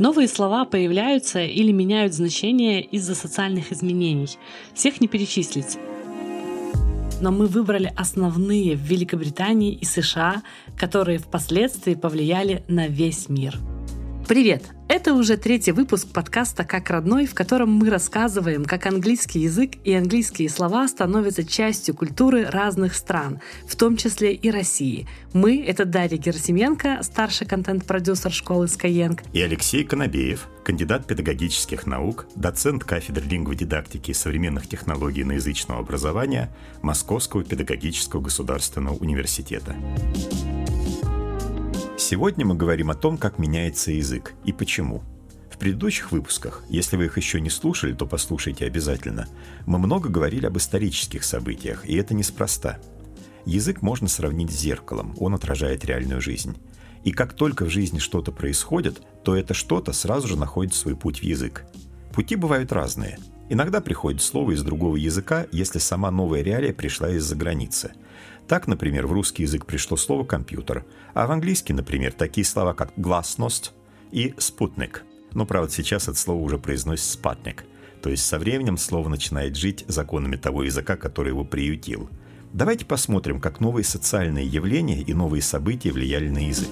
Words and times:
Новые 0.00 0.28
слова 0.28 0.64
появляются 0.64 1.40
или 1.40 1.72
меняют 1.72 2.14
значение 2.14 2.80
из-за 2.80 3.14
социальных 3.14 3.70
изменений. 3.70 4.30
Всех 4.72 4.98
не 5.02 5.08
перечислить. 5.08 5.76
Но 7.20 7.30
мы 7.30 7.44
выбрали 7.44 7.92
основные 7.94 8.76
в 8.76 8.80
Великобритании 8.80 9.74
и 9.74 9.84
США, 9.84 10.42
которые 10.74 11.18
впоследствии 11.18 11.92
повлияли 11.92 12.64
на 12.66 12.88
весь 12.88 13.28
мир. 13.28 13.58
Привет! 14.26 14.79
Это 14.90 15.14
уже 15.14 15.36
третий 15.36 15.70
выпуск 15.70 16.08
подкаста 16.12 16.64
«Как 16.64 16.90
родной», 16.90 17.24
в 17.24 17.32
котором 17.32 17.70
мы 17.70 17.90
рассказываем, 17.90 18.64
как 18.64 18.86
английский 18.86 19.38
язык 19.38 19.74
и 19.84 19.94
английские 19.94 20.48
слова 20.48 20.88
становятся 20.88 21.44
частью 21.44 21.94
культуры 21.94 22.44
разных 22.46 22.96
стран, 22.96 23.38
в 23.68 23.76
том 23.76 23.96
числе 23.96 24.34
и 24.34 24.50
России. 24.50 25.06
Мы— 25.32 25.64
это 25.66 25.84
Дарья 25.84 26.16
Герасименко, 26.16 26.98
старший 27.02 27.46
контент-продюсер 27.46 28.32
школы 28.32 28.66
Skyeng. 28.66 29.20
И 29.32 29.40
Алексей 29.40 29.84
Конобеев, 29.84 30.48
кандидат 30.64 31.06
педагогических 31.06 31.86
наук, 31.86 32.26
доцент 32.34 32.82
кафедры 32.82 33.24
лингводидактики 33.26 34.10
и 34.10 34.14
современных 34.14 34.66
технологий 34.66 35.22
наязычного 35.22 35.78
образования 35.82 36.52
Московского 36.82 37.44
педагогического 37.44 38.22
государственного 38.22 38.96
университета. 38.96 39.76
Сегодня 42.00 42.46
мы 42.46 42.54
говорим 42.54 42.90
о 42.90 42.94
том, 42.94 43.18
как 43.18 43.38
меняется 43.38 43.92
язык 43.92 44.32
и 44.46 44.52
почему. 44.52 45.02
В 45.50 45.58
предыдущих 45.58 46.12
выпусках, 46.12 46.64
если 46.70 46.96
вы 46.96 47.04
их 47.04 47.18
еще 47.18 47.42
не 47.42 47.50
слушали, 47.50 47.92
то 47.92 48.06
послушайте 48.06 48.64
обязательно, 48.64 49.28
мы 49.66 49.78
много 49.78 50.08
говорили 50.08 50.46
об 50.46 50.56
исторических 50.56 51.24
событиях, 51.24 51.86
и 51.86 51.94
это 51.96 52.14
неспроста. 52.14 52.78
Язык 53.44 53.82
можно 53.82 54.08
сравнить 54.08 54.50
с 54.50 54.58
зеркалом, 54.58 55.14
он 55.20 55.34
отражает 55.34 55.84
реальную 55.84 56.22
жизнь. 56.22 56.56
И 57.04 57.12
как 57.12 57.34
только 57.34 57.66
в 57.66 57.68
жизни 57.68 57.98
что-то 57.98 58.32
происходит, 58.32 59.02
то 59.22 59.36
это 59.36 59.52
что-то 59.52 59.92
сразу 59.92 60.26
же 60.26 60.38
находит 60.38 60.72
свой 60.72 60.96
путь 60.96 61.20
в 61.20 61.22
язык. 61.22 61.66
Пути 62.14 62.34
бывают 62.34 62.72
разные. 62.72 63.18
Иногда 63.50 63.82
приходит 63.82 64.22
слово 64.22 64.52
из 64.52 64.62
другого 64.62 64.96
языка, 64.96 65.46
если 65.52 65.78
сама 65.78 66.10
новая 66.10 66.40
реалия 66.40 66.72
пришла 66.72 67.10
из-за 67.10 67.36
границы– 67.36 67.92
так, 68.50 68.66
например, 68.66 69.06
в 69.06 69.12
русский 69.12 69.44
язык 69.44 69.64
пришло 69.64 69.96
слово 69.96 70.24
«компьютер», 70.24 70.84
а 71.14 71.28
в 71.28 71.30
английский, 71.30 71.72
например, 71.72 72.12
такие 72.12 72.44
слова, 72.44 72.74
как 72.74 72.92
«гласность» 72.96 73.72
и 74.10 74.34
«спутник». 74.38 75.04
Но, 75.34 75.46
правда, 75.46 75.70
сейчас 75.70 76.08
это 76.08 76.18
слово 76.18 76.40
уже 76.40 76.58
произносится 76.58 77.12
«спатник». 77.12 77.64
То 78.02 78.10
есть 78.10 78.26
со 78.26 78.40
временем 78.40 78.76
слово 78.76 79.08
начинает 79.08 79.54
жить 79.54 79.84
законами 79.86 80.34
того 80.34 80.64
языка, 80.64 80.96
который 80.96 81.28
его 81.28 81.44
приютил. 81.44 82.10
Давайте 82.52 82.84
посмотрим, 82.84 83.40
как 83.40 83.60
новые 83.60 83.84
социальные 83.84 84.48
явления 84.48 85.00
и 85.00 85.14
новые 85.14 85.42
события 85.42 85.92
влияли 85.92 86.28
на 86.28 86.48
язык. 86.48 86.70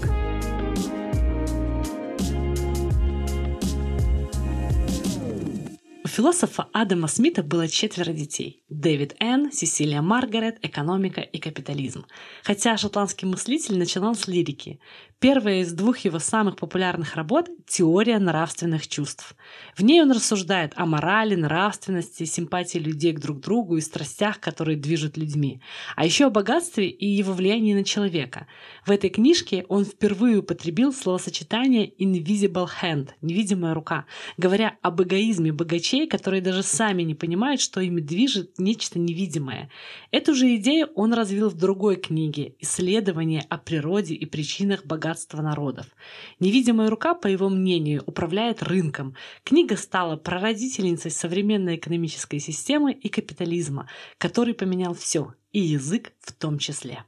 Философа 6.18 6.66
Адама 6.72 7.06
Смита 7.06 7.44
было 7.44 7.68
четверо 7.68 8.12
детей. 8.12 8.64
Дэвид 8.68 9.14
Энн, 9.20 9.52
Сесилия 9.52 10.02
Маргарет, 10.02 10.58
экономика 10.62 11.20
и 11.20 11.38
капитализм. 11.38 12.06
Хотя 12.42 12.76
шотландский 12.76 13.28
мыслитель 13.28 13.78
начинал 13.78 14.16
с 14.16 14.26
лирики. 14.26 14.80
Первая 15.20 15.62
из 15.62 15.72
двух 15.72 15.98
его 15.98 16.18
самых 16.18 16.56
популярных 16.56 17.14
работ– 17.14 17.48
«Теория 17.66 18.18
нравственных 18.18 18.86
чувств». 18.86 19.36
В 19.76 19.82
ней 19.82 20.00
он 20.00 20.10
рассуждает 20.12 20.72
о 20.76 20.86
морали, 20.86 21.34
нравственности, 21.34 22.24
симпатии 22.24 22.78
людей 22.78 23.12
к 23.12 23.20
друг 23.20 23.40
другу 23.40 23.76
и 23.76 23.80
страстях, 23.80 24.40
которые 24.40 24.76
движут 24.76 25.16
людьми, 25.16 25.60
а 25.96 26.04
еще 26.04 26.26
о 26.26 26.30
богатстве 26.30 26.88
и 26.88 27.06
его 27.06 27.32
влиянии 27.32 27.74
на 27.74 27.84
человека. 27.84 28.46
В 28.86 28.90
этой 28.90 29.10
книжке 29.10 29.64
он 29.68 29.84
впервые 29.84 30.38
употребил 30.38 30.92
словосочетание 30.92 31.92
«invisible 31.98 32.68
hand»– 32.82 33.10
«невидимая 33.20 33.74
рука», 33.74 34.06
говоря 34.36 34.76
об 34.82 35.02
эгоизме 35.02 35.52
богачей, 35.52 36.07
которые 36.08 36.40
даже 36.40 36.62
сами 36.62 37.02
не 37.02 37.14
понимают, 37.14 37.60
что 37.60 37.80
ими 37.80 38.00
движет 38.00 38.58
нечто 38.58 38.98
невидимое. 38.98 39.70
Эту 40.10 40.34
же 40.34 40.56
идею 40.56 40.88
он 40.94 41.12
развил 41.12 41.50
в 41.50 41.54
другой 41.54 41.96
книге 41.96 42.54
«Исследование 42.58 43.44
о 43.48 43.58
природе 43.58 44.14
и 44.14 44.26
причинах 44.26 44.84
богатства 44.84 45.42
народов. 45.42 45.86
Невидимая 46.40 46.90
рука, 46.90 47.14
по 47.14 47.26
его 47.26 47.48
мнению, 47.48 48.02
управляет 48.06 48.62
рынком. 48.62 49.14
Книга 49.44 49.76
стала 49.76 50.16
прародительницей 50.16 51.10
современной 51.10 51.76
экономической 51.76 52.38
системы 52.38 52.92
и 52.92 53.08
капитализма, 53.08 53.88
который 54.18 54.54
поменял 54.54 54.94
все, 54.94 55.34
и 55.52 55.60
язык 55.60 56.12
в 56.20 56.32
том 56.32 56.58
числе. 56.58 57.04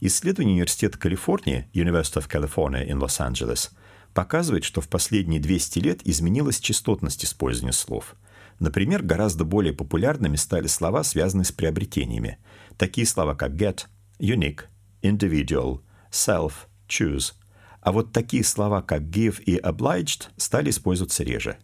Исследование 0.00 0.54
Университета 0.54 0.98
Калифорнии, 0.98 1.68
University 1.74 2.22
of 2.22 2.28
California 2.30 2.86
in 2.86 3.00
Los 3.00 3.18
Angeles, 3.20 3.70
показывает, 4.14 4.64
что 4.64 4.80
в 4.80 4.88
последние 4.88 5.40
200 5.40 5.78
лет 5.80 6.00
изменилась 6.04 6.60
частотность 6.60 7.24
использования 7.24 7.72
слов. 7.72 8.14
Например, 8.58 9.02
гораздо 9.02 9.44
более 9.44 9.72
популярными 9.72 10.36
стали 10.36 10.66
слова, 10.66 11.04
связанные 11.04 11.44
с 11.44 11.52
приобретениями. 11.52 12.38
Такие 12.76 13.06
слова, 13.06 13.34
как 13.34 13.52
get, 13.52 13.86
unique, 14.18 14.62
individual, 15.02 15.80
self, 16.10 16.52
choose. 16.88 17.34
А 17.80 17.92
вот 17.92 18.12
такие 18.12 18.44
слова, 18.44 18.82
как 18.82 19.02
give 19.02 19.40
и 19.42 19.58
obliged, 19.58 20.28
стали 20.36 20.70
использоваться 20.70 21.22
реже. 21.22 21.56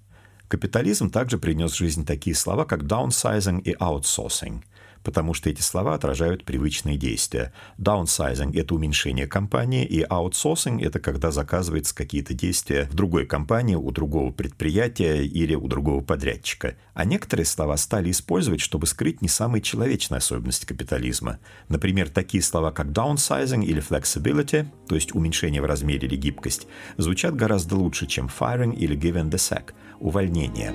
Капитализм 0.48 1.10
также 1.10 1.38
принес 1.38 1.72
в 1.72 1.78
жизнь 1.78 2.06
такие 2.06 2.36
слова, 2.36 2.64
как 2.64 2.82
downsizing 2.82 3.62
и 3.62 3.74
outsourcing– 3.74 4.62
потому 5.04 5.34
что 5.34 5.50
эти 5.50 5.60
слова 5.60 5.94
отражают 5.94 6.44
привычные 6.44 6.96
действия. 6.96 7.52
Downsizing– 7.78 8.52
это 8.58 8.74
уменьшение 8.74 9.26
компании, 9.26 9.84
и 9.84 10.02
outsourcing– 10.02 10.80
это 10.84 10.98
когда 10.98 11.30
заказываются 11.30 11.94
какие-то 11.94 12.34
действия 12.34 12.88
в 12.90 12.94
другой 12.94 13.26
компании, 13.26 13.76
у 13.76 13.90
другого 13.92 14.32
предприятия 14.32 15.24
или 15.24 15.54
у 15.54 15.68
другого 15.68 16.00
подрядчика. 16.02 16.76
А 16.94 17.04
некоторые 17.04 17.46
слова 17.46 17.76
стали 17.76 18.10
использовать, 18.10 18.60
чтобы 18.60 18.86
скрыть 18.86 19.22
не 19.22 19.28
самые 19.28 19.62
человечные 19.62 20.18
особенности 20.18 20.64
капитализма. 20.66 21.38
Например, 21.68 22.08
такие 22.08 22.42
слова, 22.42 22.72
как 22.72 22.88
downsizing 22.88 23.64
или 23.64 23.82
flexibility, 23.82 24.66
то 24.88 24.94
есть 24.94 25.14
уменьшение 25.14 25.60
в 25.60 25.66
размере 25.66 26.08
или 26.08 26.16
гибкость, 26.16 26.66
звучат 26.96 27.36
гораздо 27.36 27.76
лучше, 27.76 28.06
чем 28.06 28.26
firing 28.26 28.74
или 28.74 28.96
giving 28.96 29.30
the 29.30 29.36
sack– 29.36 29.74
увольнение. 30.00 30.74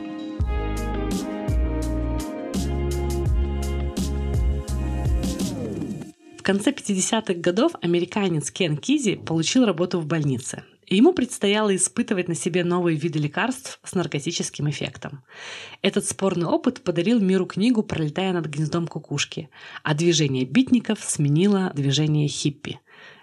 Конце 6.50 6.72
50-х 6.72 7.36
годов 7.36 7.74
американец 7.80 8.50
Кен 8.50 8.76
Кизи 8.78 9.18
получил 9.18 9.66
работу 9.66 10.00
в 10.00 10.08
больнице. 10.08 10.64
Ему 10.88 11.14
предстояло 11.14 11.76
испытывать 11.76 12.28
на 12.28 12.34
себе 12.34 12.64
новые 12.64 12.98
виды 12.98 13.20
лекарств 13.20 13.80
с 13.84 13.94
наркотическим 13.94 14.68
эффектом. 14.68 15.22
Этот 15.84 16.06
спорный 16.06 16.48
опыт 16.48 16.82
подарил 16.82 17.20
миру 17.20 17.46
книгу 17.46 17.84
«Пролетая 17.84 18.34
над 18.34 18.48
гнездом 18.48 18.88
кукушки», 18.88 19.52
а 19.84 19.94
движение 19.94 20.44
битников 20.44 21.02
сменило 21.04 21.72
движение 21.76 22.28
хиппи. 22.28 22.80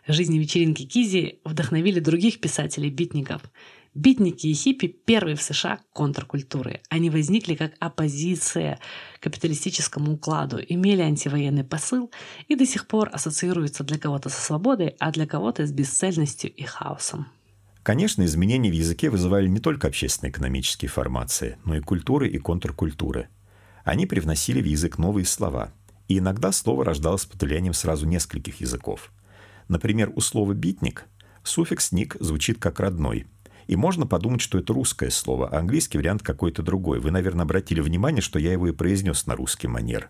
Жизни 0.06 0.38
вечеринки 0.38 0.84
Кизи 0.84 1.40
вдохновили 1.42 1.98
других 1.98 2.38
писателей-битников– 2.38 3.42
Битники 3.96 4.48
и 4.48 4.52
хиппи– 4.52 4.88
первые 5.06 5.36
в 5.36 5.42
США 5.42 5.78
контркультуры. 5.94 6.82
Они 6.90 7.08
возникли 7.08 7.54
как 7.54 7.72
оппозиция 7.80 8.78
капиталистическому 9.20 10.12
укладу, 10.12 10.58
имели 10.58 11.00
антивоенный 11.00 11.64
посыл 11.64 12.10
и 12.46 12.56
до 12.56 12.66
сих 12.66 12.88
пор 12.88 13.08
ассоциируются 13.10 13.84
для 13.84 13.96
кого-то 13.96 14.28
со 14.28 14.38
свободой, 14.38 14.96
а 14.98 15.10
для 15.12 15.26
кого-то 15.26 15.66
с 15.66 15.72
бесцельностью 15.72 16.52
и 16.52 16.62
хаосом. 16.62 17.28
Конечно, 17.82 18.22
изменения 18.26 18.68
в 18.68 18.74
языке 18.74 19.08
вызывали 19.08 19.48
не 19.48 19.60
только 19.60 19.86
общественно-экономические 19.86 20.90
формации, 20.90 21.56
но 21.64 21.74
и 21.74 21.80
культуры 21.80 22.28
и 22.28 22.36
контркультуры. 22.36 23.28
Они 23.82 24.04
привносили 24.04 24.60
в 24.60 24.66
язык 24.66 24.98
новые 24.98 25.24
слова, 25.24 25.72
и 26.06 26.18
иногда 26.18 26.52
слово 26.52 26.84
рождалось 26.84 27.24
под 27.24 27.42
сразу 27.74 28.06
нескольких 28.06 28.60
языков. 28.60 29.10
Например, 29.68 30.12
у 30.14 30.20
слова 30.20 30.52
«битник» 30.52 31.06
суффикс 31.44 31.92
«ник» 31.92 32.18
звучит 32.20 32.58
как 32.58 32.78
родной– 32.78 33.24
и 33.66 33.76
можно 33.76 34.06
подумать, 34.06 34.40
что 34.40 34.58
это 34.58 34.72
русское 34.72 35.10
слово, 35.10 35.48
а 35.48 35.58
английский 35.58 35.98
вариант 35.98 36.22
какой-то 36.22 36.62
другой. 36.62 37.00
Вы, 37.00 37.10
наверное, 37.10 37.44
обратили 37.44 37.80
внимание, 37.80 38.22
что 38.22 38.38
я 38.38 38.52
его 38.52 38.68
и 38.68 38.72
произнес 38.72 39.26
на 39.26 39.34
русский 39.34 39.68
манер. 39.68 40.08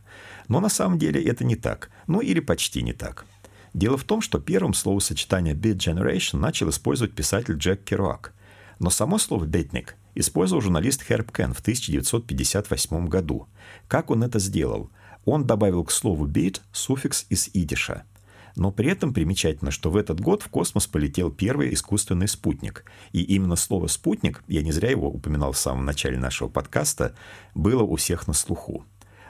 Но 0.49 0.61
на 0.61 0.69
самом 0.69 0.99
деле 0.99 1.23
это 1.23 1.45
не 1.45 1.57
так. 1.57 1.91
Ну 2.07 2.21
или 2.21 2.41
почти 2.41 2.83
не 2.83 2.93
так. 2.93 3.25
Дело 3.73 3.97
в 3.97 4.05
том, 4.05 4.21
что 4.21 4.39
первым 4.39 4.75
словосочетание 4.75 5.55
«beat 5.55 5.77
generation» 5.77 6.39
начал 6.39 6.71
использовать 6.71 7.15
писатель 7.15 7.55
Джек 7.55 7.85
Керуак. 7.85 8.33
Но 8.79 8.91
само 8.91 9.19
слово 9.19 9.45
«бетник» 9.45 9.97
использовал 10.15 10.63
журналист 10.63 11.03
Херб 11.03 11.31
Кен 11.31 11.53
в 11.53 11.61
1958 11.61 13.09
году. 13.09 13.49
Как 13.89 14.11
он 14.11 14.23
это 14.23 14.39
сделал? 14.39 14.91
Он 15.25 15.45
добавил 15.45 15.85
к 15.85 15.91
слову 15.91 16.27
«beat» 16.27 16.61
суффикс 16.73 17.27
из 17.29 17.51
идиша– 17.53 18.05
но 18.57 18.73
при 18.73 18.91
этом 18.91 19.13
примечательно, 19.13 19.71
что 19.71 19.91
в 19.91 19.97
этот 19.97 20.21
год 20.21 20.43
в 20.43 20.49
космос 20.49 20.87
полетел 20.87 21.31
первый 21.31 21.73
искусственный 21.75 22.27
спутник. 22.27 22.85
И 23.13 23.23
именно 23.23 23.55
слово 23.55 23.87
«спутник», 23.87 24.43
я 24.49 24.63
не 24.63 24.73
зря 24.73 24.91
его 24.91 25.09
упоминал 25.09 25.53
в 25.53 25.59
самом 25.59 25.85
начале 25.85 26.19
нашего 26.19 26.49
подкаста, 26.49 27.15
было 27.55 27.83
у 27.83 27.97
всех 27.97 28.27
на 28.27 28.33
слуху. 28.33 28.85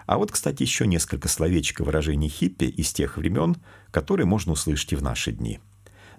А 0.06 0.18
вот, 0.18 0.30
кстати, 0.30 0.62
еще 0.62 0.86
несколько 0.86 1.26
словечек 1.26 1.80
и 1.80 1.82
выражений 1.82 2.28
хиппи 2.28 2.66
из 2.66 2.92
тех 2.92 3.16
времен, 3.16 3.56
которые 3.90 4.26
можно 4.26 4.52
услышать 4.52 4.92
и 4.92 4.96
в 4.96 5.02
наши 5.02 5.32
дни. 5.32 5.58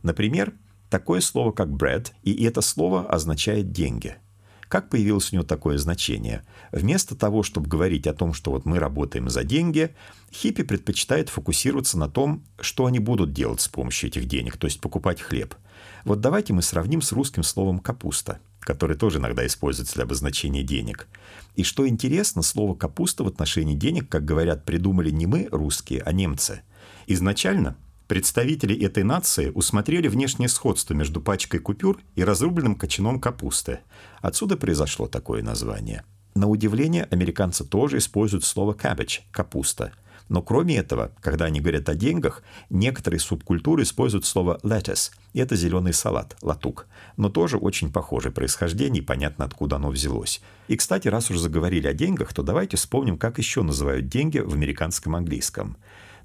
Например, 0.03 0.53
такое 0.89 1.21
слово, 1.21 1.53
как 1.53 1.69
bread, 1.69 2.11
и 2.23 2.43
это 2.43 2.59
слово 2.59 3.07
означает 3.07 3.71
«деньги». 3.71 4.17
Как 4.67 4.89
появилось 4.89 5.31
у 5.31 5.35
него 5.35 5.45
такое 5.45 5.77
значение? 5.77 6.43
Вместо 6.71 7.15
того, 7.15 7.43
чтобы 7.43 7.69
говорить 7.69 8.05
о 8.05 8.13
том, 8.13 8.33
что 8.33 8.51
вот 8.51 8.65
мы 8.65 8.79
работаем 8.79 9.29
за 9.29 9.43
деньги, 9.43 9.95
хиппи 10.31 10.63
предпочитают 10.63 11.29
фокусироваться 11.29 11.97
на 11.97 12.09
том, 12.09 12.43
что 12.59 12.85
они 12.85 12.99
будут 12.99 13.31
делать 13.31 13.61
с 13.61 13.69
помощью 13.69 14.09
этих 14.09 14.25
денег, 14.25 14.57
то 14.57 14.65
есть 14.65 14.81
покупать 14.81 15.21
хлеб. 15.21 15.55
Вот 16.03 16.19
давайте 16.19 16.53
мы 16.53 16.61
сравним 16.61 17.01
с 17.01 17.11
русским 17.11 17.43
словом 17.43 17.79
«капуста», 17.79 18.39
которое 18.59 18.95
тоже 18.95 19.19
иногда 19.19 19.45
используется 19.45 19.95
для 19.95 20.03
обозначения 20.03 20.63
денег. 20.63 21.07
И 21.55 21.63
что 21.63 21.87
интересно, 21.87 22.41
слово 22.41 22.75
«капуста» 22.75 23.23
в 23.23 23.27
отношении 23.27 23.75
денег, 23.75 24.09
как 24.09 24.25
говорят, 24.25 24.65
придумали 24.65 25.11
не 25.11 25.25
мы, 25.25 25.47
русские, 25.49 26.01
а 26.01 26.11
немцы. 26.11 26.61
Изначально 27.07 27.77
Представители 28.07 28.73
этой 28.85 29.03
нации 29.03 29.49
усмотрели 29.49 30.07
внешнее 30.07 30.47
сходство 30.47 30.93
между 30.93 31.19
пачкой 31.19 31.59
купюр 31.59 31.99
и 32.15 32.23
разрубленным 32.23 32.75
кочаном 32.75 33.19
капусты. 33.19 33.79
Отсюда 34.21 34.55
произошло 34.55 35.07
такое 35.07 35.43
название. 35.43 36.03
На 36.33 36.47
удивление, 36.47 37.03
американцы 37.11 37.65
тоже 37.65 37.97
используют 37.97 38.45
слово 38.45 38.73
cabbage– 38.73 39.21
капуста. 39.31 39.91
Но 40.29 40.41
кроме 40.41 40.77
этого, 40.77 41.11
когда 41.21 41.45
они 41.45 41.59
говорят 41.59 41.89
о 41.89 41.95
деньгах, 41.95 42.43
некоторые 42.69 43.19
субкультуры 43.19 43.83
используют 43.83 44.25
слово 44.25 44.59
lettuce. 44.63 45.11
Это 45.33 45.55
зеленый 45.55 45.93
салат, 45.93 46.37
латук. 46.41 46.87
Но 47.15 47.29
тоже 47.29 47.57
очень 47.57 47.91
похожее 47.91 48.31
происхождение 48.31 49.01
и 49.01 49.05
понятно, 49.05 49.45
откуда 49.45 49.77
оно 49.77 49.89
взялось. 49.89 50.41
И, 50.67 50.75
кстати, 50.75 51.07
раз 51.07 51.29
уже 51.29 51.39
заговорили 51.39 51.87
о 51.87 51.93
деньгах, 51.93 52.33
то 52.33 52.43
давайте 52.43 52.77
вспомним, 52.77 53.17
как 53.17 53.37
еще 53.37 53.63
называют 53.63 54.07
деньги 54.07 54.39
в 54.39 54.53
американском 54.53 55.15
английском. 55.15 55.77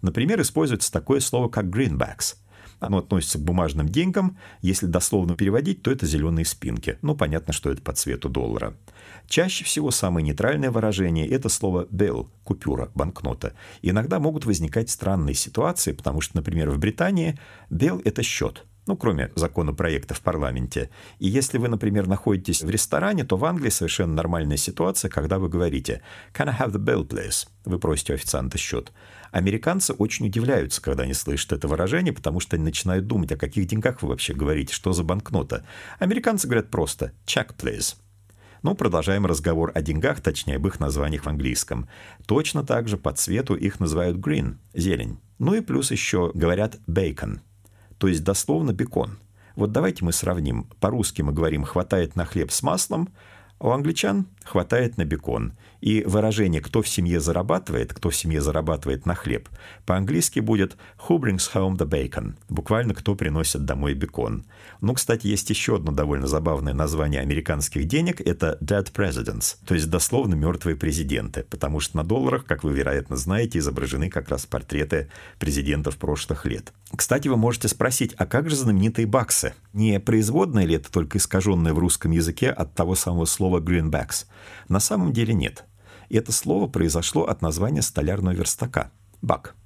Например, 0.03 0.41
используется 0.41 0.93
такое 0.93 1.21
слово, 1.21 1.49
как 1.49 1.67
greenbacks. 1.67 2.37
Оно 2.81 2.99
относится 2.99 3.39
к 3.39 3.43
бумажным 3.43 3.89
деньгам. 3.89 4.37
Если 4.61 4.87
дословно 4.87 5.37
переводить, 5.37 5.83
то 5.83 5.91
это 5.93 6.05
зеленые 6.05 6.45
спинки. 6.45 6.99
Ну, 7.01 7.15
понятно, 7.15 7.53
что 7.53 7.71
это 7.71 7.81
по 7.81 7.93
цвету 7.93 8.29
доллара. 8.29 8.75
Чаще 9.29 9.65
всего 9.65 9.93
самое 9.93 10.27
нейтральное 10.27 10.73
выражение– 10.73 11.29
это 11.31 11.49
слово 11.49 11.87
bill– 11.93 12.29
купюра, 12.45 12.91
банкнота. 12.95 13.55
иногда 13.83 14.19
могут 14.19 14.45
возникать 14.45 14.91
странные 14.91 15.35
ситуации, 15.35 15.93
потому 15.93 16.21
что, 16.21 16.37
например, 16.37 16.71
в 16.71 16.79
Британии 16.79 17.39
bill– 17.71 18.03
это 18.05 18.25
счет– 18.25 18.67
ну, 18.87 18.97
кроме 18.97 19.31
законопроекта 19.37 20.15
в 20.15 20.21
парламенте. 20.23 20.91
И 21.21 21.29
если 21.29 21.59
вы, 21.59 21.69
например, 21.69 22.09
находитесь 22.09 22.63
в 22.63 22.71
ресторане, 22.71 23.25
то 23.25 23.37
в 23.37 23.45
Англии 23.45 23.71
совершенно 23.71 24.15
нормальная 24.15 24.57
ситуация, 24.57 25.09
когда 25.09 25.39
вы 25.39 25.49
говорите 25.49 26.03
«Can 26.35 26.49
I 26.49 26.59
have 26.59 26.73
the 26.73 26.85
bill, 26.85 27.07
please?» 27.07 27.47
Вы 27.65 27.79
просите 27.79 28.13
у 28.13 28.17
официанта 28.17 28.59
счет. 28.59 28.93
Американцы 29.31 29.93
очень 29.93 30.27
удивляются, 30.27 30.83
когда 30.83 31.05
они 31.05 31.15
слышат 31.15 31.53
это 31.53 31.69
выражение, 31.69 32.13
потому 32.13 32.41
что 32.41 32.57
они 32.57 32.65
начинают 32.65 33.07
думать, 33.07 33.31
о 33.31 33.37
каких 33.37 33.67
деньгах 33.67 34.03
вы 34.03 34.09
вообще 34.09 34.35
говорите, 34.35 34.75
что 34.75 34.93
за 34.93 35.05
банкнота. 35.05 35.65
Американцы 36.01 36.49
говорят 36.49 36.71
просто 36.71 37.13
«check, 37.25 37.55
please». 37.57 37.95
Ну, 38.63 38.75
продолжаем 38.75 39.27
разговор 39.27 39.71
о 39.75 39.83
деньгах, 39.83 40.21
точнее, 40.21 40.57
об 40.57 40.67
их 40.67 40.81
названиях 40.81 41.25
в 41.25 41.29
английском. 41.29 41.89
Точно 42.27 42.65
так 42.65 42.89
же 42.89 42.97
по 42.97 43.13
цвету 43.13 43.55
их 43.55 43.81
называют 43.81 44.19
green– 44.19 44.57
зелень. 44.75 45.19
Ну 45.39 45.55
и 45.55 45.61
плюс 45.61 45.91
еще 45.91 46.31
говорят 46.35 46.79
bacon– 46.89 47.41
то 48.03 48.09
есть 48.09 48.25
дословно 48.25 48.73
бекон. 48.73 49.21
Вот 49.55 49.71
давайте 49.71 50.05
мы 50.05 50.13
сравним. 50.13 50.67
По-русски 50.81 51.23
мы 51.23 51.33
говорим 51.33 51.63
«хватает 51.63 52.17
на 52.17 52.25
хлеб 52.25 52.51
с 52.51 52.61
маслом», 52.61 53.11
у 53.63 53.71
англичан 53.71 54.27
хватает 54.45 54.99
на 54.99 55.05
бекон. 55.05 55.55
И 55.81 56.05
выражение 56.05 56.61
«кто 56.61 56.81
в 56.81 56.89
семье 56.89 57.21
зарабатывает», 57.21 57.93
«кто 57.93 58.11
в 58.11 58.17
семье 58.17 58.41
зарабатывает 58.41 59.05
на 59.05 59.15
хлеб» 59.17 59.49
по-английски 59.85 60.39
будет 60.39 60.77
«who 61.09 61.19
brings 61.19 61.51
home 61.53 61.77
the 61.77 61.89
bacon», 61.89 62.35
буквально 62.49 62.95
«кто 62.95 63.17
приносит 63.17 63.65
домой 63.65 63.95
бекон». 63.95 64.45
Ну, 64.81 64.95
кстати, 64.95 65.27
есть 65.27 65.51
еще 65.51 65.77
одно 65.77 65.91
довольно 65.91 66.29
забавное 66.29 66.73
название 66.73 67.21
американских 67.21 67.87
денег– 67.87 68.21
это 68.25 68.59
«dead 68.61 68.93
presidents», 68.93 69.57
то 69.67 69.75
есть 69.75 69.91
дословно 69.91 70.35
«мертвые 70.35 70.77
президенты», 70.77 71.45
потому 71.51 71.81
что 71.81 71.97
на 71.97 72.05
долларах, 72.05 72.45
как 72.45 72.63
вы, 72.63 72.73
вероятно, 72.73 73.17
знаете, 73.17 73.59
изображены 73.59 74.09
как 74.09 74.29
раз 74.29 74.47
портреты 74.47 75.11
президентов 75.41 75.97
прошлых 75.97 76.47
лет. 76.47 76.73
Кстати, 76.95 77.27
вы 77.27 77.37
можете 77.37 77.67
спросить, 77.67 78.15
а 78.19 78.27
как 78.27 78.49
же 78.49 78.55
знаменитые 78.55 79.07
баксы? 79.07 79.55
Не 79.73 79.99
производное 79.99 80.65
ли 80.65 80.77
это 80.77 80.93
только 80.93 81.19
искаженное 81.19 81.73
в 81.75 81.79
русском 81.79 82.13
языке 82.13 82.51
от 82.51 82.75
того 82.75 82.95
самого 82.95 83.25
слова 83.25 83.52
greenbacks? 83.59 84.27
На 84.69 84.81
самом 84.81 85.13
деле 85.13 85.35
нет– 85.35 85.65
и 86.13 86.17
это 86.17 86.31
слово 86.31 86.67
произошло 86.67 87.25
от 87.25 87.41
названия 87.41 87.81
столярного 87.81 88.35
верстака– 88.35 88.93
бак. 89.23 89.57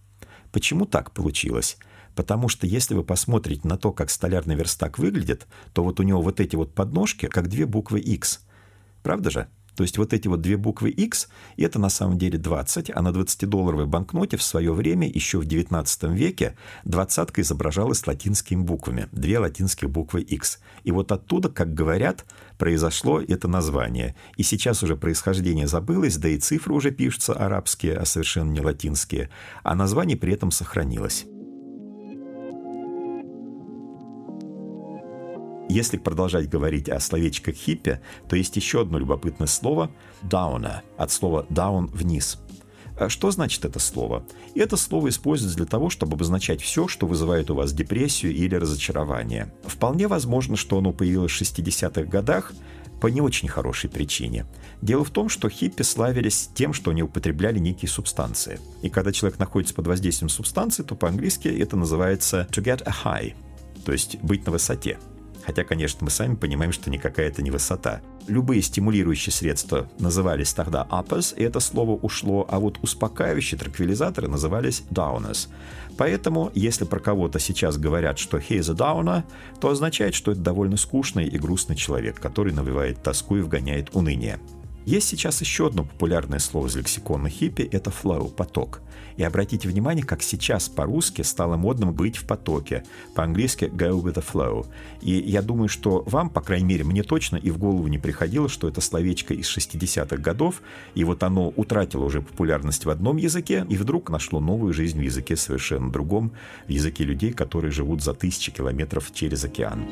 Почему 0.53 0.87
так 0.87 1.11
получилось? 1.11 1.77
Потому 2.15 2.49
что 2.49 2.69
если 2.69 2.95
вы 2.95 3.03
посмотрите 3.03 3.67
на 3.67 3.77
то, 3.77 3.91
как 3.91 4.11
столярный 4.11 4.55
верстак 4.55 4.97
выглядит, 4.97 5.49
то 5.75 5.83
вот 5.83 5.99
у 5.99 6.05
него 6.05 6.23
вот 6.23 6.39
эти 6.39 6.55
вот 6.55 6.73
подножки, 6.73 7.27
как 7.27 7.49
две 7.49 7.67
буквы 7.67 7.99
X. 7.99 8.47
Правда 9.03 9.31
же? 9.31 9.49
То 9.77 9.83
есть 9.83 9.99
вот 9.99 10.13
эти 10.13 10.27
вот 10.27 10.41
две 10.41 10.57
буквы 10.57 10.91
X, 10.91 11.29
это 11.57 11.79
на 11.79 11.91
самом 11.91 12.19
деле 12.19 12.39
20, 12.39 12.91
а 12.95 13.03
на 13.03 13.09
20-долларовой 13.09 13.87
банкноте 13.87 14.37
в 14.37 14.43
свое 14.43 14.73
время, 14.73 15.09
еще 15.09 15.39
в 15.39 15.45
19 15.45 16.05
веке, 16.05 16.57
двадцатка 16.85 17.43
изображалась 17.43 18.07
латинскими 18.07 18.63
буквами, 18.63 19.09
две 19.13 19.39
латинские 19.39 19.89
буквы 19.89 20.23
X. 20.23 20.61
И 20.85 20.91
вот 20.91 21.13
оттуда, 21.13 21.51
как 21.51 21.75
говорят, 21.75 22.25
произошло 22.59 23.21
это 23.21 23.49
название. 23.49 24.17
И 24.37 24.43
сейчас 24.43 24.83
уже 24.83 24.97
происхождение 24.97 25.67
забылось, 25.67 26.17
да 26.17 26.29
и 26.29 26.39
цифры 26.39 26.75
уже 26.75 26.91
пишутся 26.91 27.35
арабские, 27.35 27.97
а 27.97 28.07
совершенно 28.07 28.51
не 28.51 28.61
латинские, 28.61 29.29
а 29.63 29.75
название 29.75 30.17
при 30.17 30.33
этом 30.33 30.51
сохранилось. 30.51 31.27
Если 35.77 35.99
продолжать 35.99 36.49
говорить 36.49 36.89
о 36.89 36.99
словечках 37.01 37.55
хиппи, 37.55 38.01
то 38.31 38.35
есть 38.35 38.57
еще 38.57 38.81
одно 38.81 38.97
любопытное 38.97 39.47
слово 39.47 39.91
«дауна» 40.23 40.83
от 40.97 41.13
слова 41.13 41.45
«down»— 41.51 41.91
«вниз». 41.93 42.39
А 42.99 43.11
что 43.11 43.31
значит 43.31 43.63
это 43.67 43.79
слово? 43.79 44.25
И 44.55 44.61
это 44.61 44.79
слово 44.79 45.11
используется 45.11 45.59
для 45.59 45.67
того, 45.67 45.91
чтобы 45.91 46.15
обозначать 46.15 46.63
все, 46.63 46.89
что 46.89 47.07
вызывает 47.07 47.51
у 47.51 47.57
вас 47.57 47.75
депрессию 47.75 48.35
или 48.35 48.55
разочарование. 48.55 49.53
Вполне 49.65 50.09
возможно, 50.09 50.57
что 50.57 50.79
оно 50.79 50.95
появилось 50.95 51.33
в 51.33 51.43
60-х 51.43 52.05
годах 52.05 52.55
по 53.03 53.09
не 53.09 53.21
очень 53.21 53.51
хорошей 53.51 53.91
причине. 53.91 54.47
Дело 54.81 55.05
в 55.05 55.11
том, 55.11 55.29
что 55.29 55.51
хиппи 55.51 55.83
славились 55.83 56.49
тем, 56.55 56.73
что 56.73 56.93
они 56.93 57.03
употребляли 57.03 57.59
некие 57.59 57.91
субстанции. 57.91 58.61
И 58.81 58.89
когда 58.89 59.13
человек 59.13 59.39
находится 59.39 59.75
под 59.75 59.89
воздействием 59.89 60.31
субстанции, 60.31 60.85
то 60.85 60.95
по-английски 60.95 61.49
это 61.49 61.77
называется 61.77 62.49
to 62.51 62.65
get 62.65 62.83
a 62.87 62.95
high, 63.05 63.35
то 63.85 63.93
есть 63.93 64.17
быть 64.23 64.47
на 64.47 64.53
высоте. 64.53 64.97
Хотя, 65.47 65.63
конечно, 65.63 66.01
мы 66.05 66.11
сами 66.11 66.35
понимаем, 66.35 66.73
что 66.73 66.91
никакая 66.91 67.29
это 67.29 67.41
не 67.41 67.53
высота. 67.53 68.01
Любые 68.27 68.63
стимулирующие 68.63 69.33
средства 69.33 69.89
назывались 70.01 70.53
тогда 70.53 70.85
uppers, 70.91 71.37
и 71.37 71.45
это 71.45 71.61
слово 71.61 71.93
ушло, 71.93 72.45
а 72.51 72.59
вот 72.59 72.79
успокаивающие 72.83 73.57
транквилизаторы 73.57 74.27
назывались 74.27 74.83
downers. 74.91 75.49
Поэтому, 75.97 76.51
если 76.53 76.85
про 76.85 76.99
кого-то 76.99 77.39
сейчас 77.39 77.79
говорят, 77.79 78.19
что 78.19 78.39
he 78.39 78.59
is 78.59 78.71
a 78.71 78.75
downer, 78.75 79.23
то 79.61 79.69
означает, 79.69 80.15
что 80.15 80.33
это 80.33 80.41
довольно 80.41 80.77
скучный 80.77 81.29
и 81.29 81.39
грустный 81.39 81.77
человек, 81.77 82.21
который 82.21 82.53
навевает 82.53 83.03
тоску 83.03 83.37
и 83.37 83.41
вгоняет 83.41 83.95
уныние. 83.95 84.41
Есть 84.87 85.09
сейчас 85.09 85.41
еще 85.41 85.67
одно 85.67 85.83
популярное 85.83 86.39
слово 86.39 86.69
из 86.69 86.77
лексикона 86.77 87.29
хиппи– 87.29 87.63
это 87.73 87.91
flow, 87.91 88.31
поток. 88.31 88.81
И 89.17 89.25
обратите 89.25 89.69
внимание, 89.69 90.05
как 90.05 90.23
сейчас 90.23 90.69
по-русски 90.69 91.23
стало 91.23 91.57
модным 91.57 91.93
быть 91.93 92.17
в 92.17 92.25
потоке. 92.25 92.85
По-английски 93.17 93.65
go 93.65 94.01
with 94.01 94.15
the 94.15 94.25
flow. 94.25 94.65
И 95.01 95.11
я 95.11 95.43
думаю, 95.43 95.69
что 95.69 96.05
вам, 96.07 96.31
по 96.31 96.41
крайней 96.41 96.67
мере, 96.67 96.85
мне 96.85 97.03
точно 97.03 97.35
и 97.35 97.51
в 97.51 97.59
голову 97.59 97.89
не 97.89 97.99
приходило, 97.99 98.49
что 98.49 98.69
это 98.69 98.81
словечко 98.81 99.35
из 99.35 99.49
60-х 99.49 100.19
годов, 100.19 100.63
и 100.95 101.03
вот 101.03 101.25
оно 101.25 101.53
утратило 101.57 102.05
уже 102.05 102.23
популярность 102.23 102.85
в 102.85 102.91
одном 102.91 103.17
языке, 103.17 103.67
и 103.69 103.77
вдруг 103.77 104.09
нашло 104.09 104.39
новую 104.39 104.73
жизнь 104.73 105.01
в 105.01 105.03
языке 105.03 105.35
совершенно 105.35 105.91
другом, 105.91 106.31
в 106.69 106.71
языке 106.71 107.03
людей, 107.03 107.33
которые 107.33 107.73
живут 107.73 108.05
за 108.05 108.15
тысячи 108.15 108.53
километров 108.53 109.11
через 109.13 109.43
океан. 109.43 109.85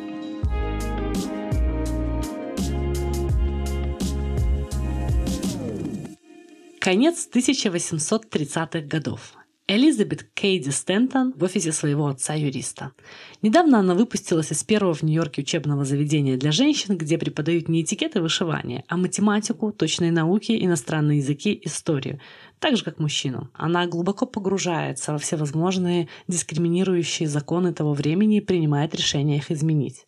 Конец 6.84 7.30
1830-х 7.32 8.80
годов. 8.82 9.32
Элизабет 9.66 10.24
Кейди 10.34 10.68
Стентон 10.68 11.32
в 11.34 11.42
офисе 11.42 11.72
своего 11.72 12.08
отца-юриста. 12.08 12.92
Недавно 13.40 13.78
она 13.78 13.94
выпустилась 13.94 14.52
из 14.52 14.62
первого 14.64 14.92
в 14.92 15.00
Нью-Йорке 15.00 15.40
учебного 15.40 15.86
заведения 15.86 16.36
для 16.36 16.52
женщин, 16.52 16.98
где 16.98 17.16
преподают 17.16 17.70
не 17.70 17.80
этикет 17.80 18.16
и 18.16 18.18
вышивание, 18.18 18.84
а 18.86 18.98
математику, 18.98 19.72
точные 19.72 20.12
науки, 20.12 20.62
иностранные 20.62 21.20
языки, 21.20 21.58
историю. 21.64 22.20
Так 22.58 22.76
же, 22.76 22.84
как 22.84 22.98
мужчину. 22.98 23.48
Она 23.54 23.86
глубоко 23.86 24.26
погружается 24.26 25.12
во 25.12 25.18
всевозможные 25.18 26.10
дискриминирующие 26.28 27.26
законы 27.26 27.72
того 27.72 27.94
времени 27.94 28.36
и 28.36 28.42
принимает 28.42 28.94
решение 28.94 29.38
их 29.38 29.50
изменить. 29.50 30.06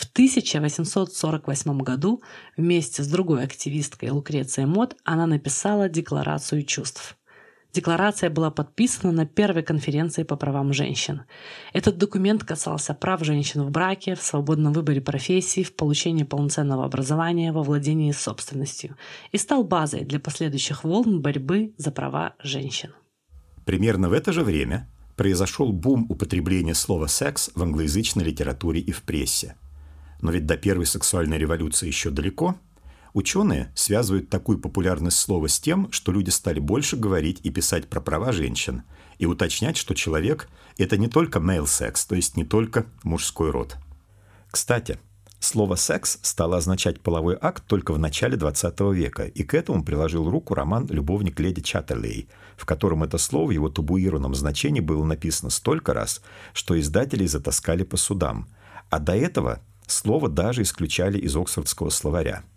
В 0.00 0.04
1848 0.04 1.78
году 1.80 2.22
вместе 2.56 3.02
с 3.02 3.06
другой 3.06 3.44
активисткой 3.44 4.08
Лукрецией 4.08 4.66
Мот 4.66 4.96
она 5.04 5.26
написала 5.26 5.90
Декларацию 5.90 6.62
чувств. 6.62 7.18
Декларация 7.74 8.30
была 8.30 8.50
подписана 8.50 9.12
на 9.12 9.26
первой 9.26 9.62
конференции 9.62 10.22
по 10.22 10.36
правам 10.36 10.72
женщин. 10.72 11.24
Этот 11.74 11.98
документ 11.98 12.44
касался 12.44 12.94
прав 12.94 13.22
женщин 13.22 13.62
в 13.62 13.70
браке, 13.70 14.14
в 14.14 14.22
свободном 14.22 14.72
выборе 14.72 15.02
профессии, 15.02 15.62
в 15.62 15.76
получении 15.76 16.24
полноценного 16.24 16.86
образования, 16.86 17.52
во 17.52 17.62
владении 17.62 18.10
собственностью 18.12 18.96
и 19.32 19.36
стал 19.36 19.64
базой 19.64 20.06
для 20.06 20.18
последующих 20.18 20.82
волн 20.82 21.20
борьбы 21.20 21.74
за 21.76 21.92
права 21.92 22.36
женщин. 22.42 22.94
Примерно 23.66 24.08
в 24.08 24.14
это 24.14 24.32
же 24.32 24.44
время 24.44 24.88
произошел 25.16 25.70
бум 25.72 26.06
употребления 26.08 26.74
слова 26.74 27.06
«секс» 27.06 27.50
в 27.54 27.62
англоязычной 27.62 28.24
литературе 28.24 28.80
и 28.80 28.92
в 28.92 29.02
прессе. 29.02 29.56
Но 30.20 30.30
ведь 30.30 30.46
до 30.46 30.56
первой 30.56 30.86
сексуальной 30.86 31.38
революции 31.38 31.86
еще 31.86 32.10
далеко– 32.10 32.56
Ученые 33.12 33.72
связывают 33.74 34.30
такую 34.30 34.58
популярность 34.58 35.18
слова 35.18 35.48
с 35.48 35.58
тем, 35.58 35.90
что 35.90 36.12
люди 36.12 36.30
стали 36.30 36.60
больше 36.60 36.96
говорить 36.96 37.40
и 37.42 37.50
писать 37.50 37.88
про 37.88 38.00
права 38.00 38.30
женщин, 38.32 38.82
и 39.18 39.26
уточнять, 39.26 39.76
что 39.76 39.94
человек– 39.94 40.48
это 40.78 40.96
не 40.96 41.08
только 41.08 41.40
male 41.40 41.64
sex, 41.64 42.06
то 42.08 42.14
есть 42.14 42.36
не 42.36 42.44
только 42.44 42.86
мужской 43.02 43.50
род. 43.50 43.76
Кстати, 44.50 44.98
слово 45.40 45.74
«секс» 45.74 46.18
стало 46.22 46.56
означать 46.56 47.00
половой 47.00 47.36
акт 47.40 47.64
только 47.66 47.92
в 47.92 47.98
начале 47.98 48.36
XX 48.36 48.94
века, 48.94 49.24
и 49.24 49.42
к 49.42 49.54
этому 49.54 49.84
приложил 49.84 50.30
руку 50.30 50.54
роман 50.54 50.86
«Любовник 50.88 51.40
леди 51.40 51.62
Чаттерлей», 51.62 52.28
в 52.56 52.64
котором 52.64 53.02
это 53.02 53.18
слово 53.18 53.48
в 53.48 53.50
его 53.50 53.68
табуированном 53.68 54.34
значении 54.36 54.80
было 54.80 55.04
написано 55.04 55.50
столько 55.50 55.94
раз, 55.94 56.22
что 56.52 56.78
издатели 56.78 57.26
затаскали 57.26 57.82
по 57.82 57.96
судам. 57.96 58.48
А 58.88 58.98
до 58.98 59.14
этого 59.16 59.60
слово 59.90 60.28
даже 60.28 60.62
исключали 60.62 61.18
из 61.18 61.36
Оксфордского 61.36 61.90
словаря– 61.90 62.42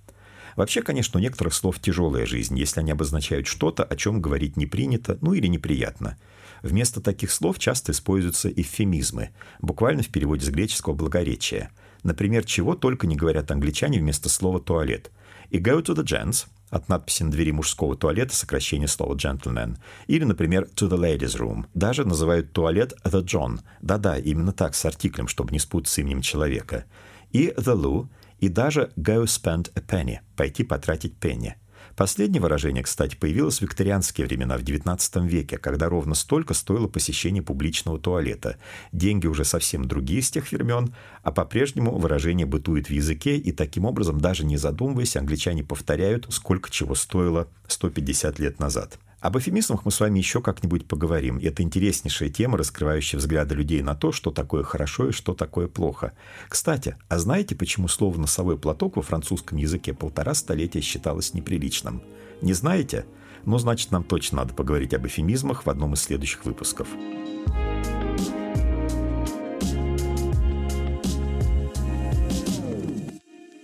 Вообще, 0.56 0.82
конечно, 0.82 1.20
у 1.20 1.22
некоторых 1.22 1.54
слов 1.54 1.80
тяжелая 1.80 2.26
жизнь, 2.26 2.58
если 2.58 2.80
они 2.80 2.92
обозначают 2.92 3.48
что-то, 3.48 3.84
о 3.84 3.96
чем 3.96 4.22
говорить 4.22 4.58
не 4.58 4.66
принято, 4.66 5.18
ну 5.22 5.34
или 5.34 5.48
неприятно. 5.48 6.18
Вместо 6.62 7.02
таких 7.02 7.32
слов 7.32 7.60
часто 7.60 7.92
используются 7.92 8.50
эвфемизмы, 8.50 9.32
буквально 9.62 10.04
в 10.04 10.10
переводе 10.10 10.46
с 10.46 10.50
греческого 10.50 10.94
«благоречие». 10.94 11.72
Например, 12.04 12.44
чего 12.44 12.76
только 12.76 13.08
не 13.08 13.16
говорят 13.16 13.52
англичане 13.52 14.00
вместо 14.00 14.30
слова 14.30 14.60
«туалет». 14.60 15.12
И 15.50 15.60
«go 15.60 15.82
to 15.82 15.96
the 15.96 16.04
gents» 16.04 16.48
от 16.70 16.90
надписи 16.90 17.24
на 17.24 17.32
двери 17.32 17.52
мужского 17.52 17.96
туалета 17.96 18.36
сокращение 18.36 18.88
слова 18.88 19.16
gentleman. 19.16 19.78
Или, 20.08 20.24
например, 20.24 20.68
to 20.76 20.90
the 20.90 20.98
ladies 20.98 21.38
room. 21.38 21.66
Даже 21.76 22.04
называют 22.04 22.52
туалет 22.52 22.94
the 23.04 23.24
John. 23.24 23.60
Да-да, 23.82 24.18
именно 24.18 24.52
так, 24.54 24.74
с 24.74 24.84
артиклем, 24.84 25.28
чтобы 25.28 25.52
не 25.52 25.60
спутать 25.60 25.90
с 25.92 26.00
именем 26.00 26.22
человека. 26.22 26.86
И 27.34 27.54
the 27.58 27.76
loo– 27.76 28.08
и 28.44 28.50
даже 28.50 28.92
«go 28.98 29.24
spend 29.24 29.72
a 29.74 29.82
penny»– 29.82 30.18
«пойти 30.36 30.64
потратить 30.64 31.16
пенни». 31.16 31.56
Последнее 31.96 32.42
выражение, 32.42 32.84
кстати, 32.84 33.16
появилось 33.16 33.60
в 33.60 33.62
викторианские 33.62 34.28
времена, 34.28 34.58
в 34.58 34.64
XIX 34.64 35.26
веке, 35.26 35.58
когда 35.58 35.88
ровно 35.88 36.14
столько 36.14 36.54
стоило 36.54 36.88
посещение 36.88 37.42
публичного 37.42 38.00
туалета. 38.00 38.58
Деньги 38.92 39.28
уже 39.28 39.46
совсем 39.46 39.86
другие 39.86 40.22
с 40.22 40.30
тех 40.30 40.52
времен, 40.52 40.94
а 41.22 41.32
по-прежнему 41.32 41.98
выражение 41.98 42.46
бытует 42.46 42.88
в 42.88 42.90
языке, 42.90 43.38
и 43.38 43.54
таким 43.54 43.86
образом, 43.86 44.20
даже 44.20 44.44
не 44.44 44.58
задумываясь, 44.58 45.16
англичане 45.16 45.64
повторяют, 45.64 46.26
сколько 46.32 46.70
чего 46.70 46.96
стоило 46.96 47.48
150 47.68 48.40
лет 48.40 48.60
назад. 48.60 49.00
Об 49.24 49.38
эфемизмах 49.38 49.86
мы 49.86 49.92
с 49.92 50.02
вами 50.02 50.20
еще 50.20 50.42
как-нибудь 50.42 50.86
поговорим. 50.86 51.40
Это 51.42 51.64
интереснейшая 51.64 52.28
тема, 52.28 52.58
раскрывающая 52.58 53.18
взгляды 53.18 53.56
людей 53.56 53.82
на 53.82 53.96
то, 53.96 54.12
что 54.12 54.32
такое 54.32 54.64
хорошо 54.64 55.08
и 55.08 55.12
что 55.14 55.34
такое 55.34 55.70
плохо. 55.70 56.12
Кстати, 56.50 56.98
а 57.08 57.20
знаете, 57.20 57.56
почему 57.56 57.88
слово 57.88 58.20
«носовой 58.20 58.58
платок» 58.58 58.98
во 58.98 59.02
французском 59.02 59.58
языке 59.58 59.94
полтора 59.94 60.34
столетия 60.34 60.82
считалось 60.82 61.34
неприличным? 61.34 62.04
Не 62.42 62.52
знаете? 62.52 63.06
Ну, 63.46 63.58
значит, 63.60 63.92
нам 63.92 64.04
точно 64.04 64.40
надо 64.40 64.54
поговорить 64.56 64.94
об 64.94 65.08
эфемизмах 65.08 65.66
в 65.66 65.70
одном 65.70 65.94
из 65.94 66.02
следующих 66.02 66.44
выпусков. 66.44 66.90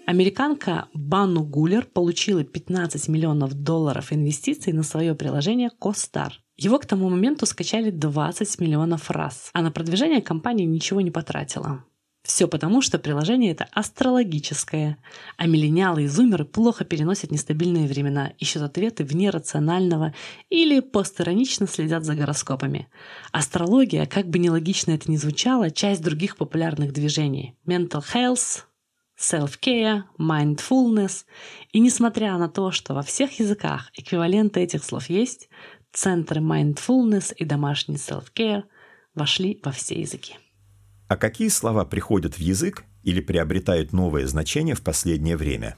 Американка 0.10 0.88
Банну 0.96 1.44
Гуллер 1.44 1.86
получила 1.86 2.44
15 2.44 3.10
миллионов 3.10 3.54
долларов 3.54 4.12
инвестиций 4.12 4.74
на 4.74 4.82
свое 4.82 5.14
приложение 5.14 5.70
CoStar. 5.80 6.32
Его 6.58 6.80
к 6.80 6.88
тому 6.88 7.10
моменту 7.10 7.46
скачали 7.46 7.92
20 7.92 8.60
миллионов 8.60 9.12
раз, 9.12 9.52
а 9.54 9.62
на 9.62 9.70
продвижение 9.70 10.24
компания 10.24 10.66
ничего 10.66 11.02
не 11.02 11.12
потратила. 11.12 11.84
Все 12.24 12.48
потому, 12.48 12.82
что 12.82 12.98
приложение 12.98 13.52
это 13.52 13.68
астрологическое, 13.72 14.98
а 15.38 15.46
миллениалы 15.46 16.06
и 16.06 16.08
зумеры 16.08 16.44
плохо 16.44 16.86
переносят 16.86 17.30
нестабильные 17.30 17.88
времена, 17.88 18.34
ищут 18.40 18.64
ответы 18.64 19.04
вне 19.04 19.30
рационального 19.30 20.16
или 20.50 20.80
постиронично 20.80 21.68
следят 21.68 22.04
за 22.04 22.16
гороскопами. 22.16 22.88
Астрология, 23.32 24.08
как 24.08 24.28
бы 24.28 24.40
нелогично 24.40 24.92
это 24.92 25.12
ни 25.12 25.18
звучало, 25.18 25.70
часть 25.70 26.02
других 26.02 26.36
популярных 26.36 26.94
движений. 26.94 27.54
Mental 27.68 28.04
health, 28.14 28.64
self-care, 29.20 30.04
mindfulness. 30.18 31.26
И 31.72 31.80
несмотря 31.80 32.38
на 32.38 32.48
то, 32.48 32.72
что 32.72 32.94
во 32.94 33.02
всех 33.02 33.40
языках 33.40 33.92
эквиваленты 33.94 34.62
этих 34.62 34.84
слов 34.84 35.10
есть, 35.10 35.50
центры 35.92 36.42
mindfulness 36.42 37.34
и 37.36 37.46
домашний 37.46 37.96
self-care 37.96 38.64
вошли 39.16 39.60
во 39.64 39.72
все 39.72 40.02
языки. 40.02 40.36
А 41.08 41.18
какие 41.18 41.50
слова 41.50 41.86
приходят 41.86 42.36
в 42.36 42.40
язык 42.40 42.84
или 43.04 43.20
приобретают 43.20 43.94
новое 43.94 44.28
значение 44.28 44.76
в 44.76 44.84
последнее 44.84 45.38
время? 45.38 45.76